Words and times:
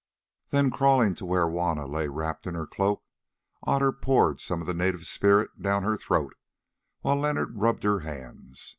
Then 0.49 0.71
crawling 0.71 1.13
to 1.13 1.27
where 1.27 1.47
Juanna 1.47 1.85
lay 1.85 2.07
wrapped 2.07 2.47
in 2.47 2.55
her 2.55 2.65
cloak, 2.65 3.03
Otter 3.61 3.91
poured 3.91 4.41
some 4.41 4.59
of 4.59 4.65
the 4.65 4.73
native 4.73 5.05
spirit 5.05 5.61
down 5.61 5.83
her 5.83 5.95
throat 5.95 6.33
while 7.01 7.17
Leonard 7.17 7.55
rubbed 7.57 7.83
her 7.83 7.99
hands. 7.99 8.69